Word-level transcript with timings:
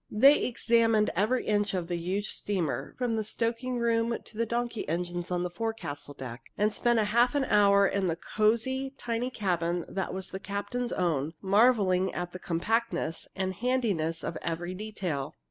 They 0.09 0.45
examined 0.45 1.11
every 1.15 1.45
inch 1.45 1.75
of 1.75 1.85
the 1.87 1.95
huge 1.95 2.31
steamer, 2.31 2.95
from 2.97 3.15
the 3.17 3.23
stoking 3.23 3.77
room 3.77 4.17
to 4.23 4.35
the 4.35 4.47
donkey 4.47 4.89
engines 4.89 5.29
on 5.29 5.43
the 5.43 5.49
forecastle 5.51 6.15
deck, 6.15 6.41
and 6.57 6.73
spent 6.73 6.97
half 6.97 7.35
an 7.35 7.45
hour 7.45 7.87
in 7.87 8.07
the 8.07 8.15
cozy, 8.15 8.95
tiny 8.97 9.29
cabin 9.29 9.85
that 9.87 10.11
was 10.11 10.31
the 10.31 10.39
captain's 10.39 10.91
own, 10.91 11.35
marveling 11.39 12.11
at 12.15 12.31
the 12.31 12.39
compactness 12.39 13.27
and 13.35 13.53
handiness 13.53 14.23
of 14.23 14.39
every 14.41 14.73
detail. 14.73 15.35